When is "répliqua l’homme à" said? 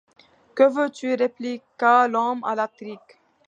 1.13-2.55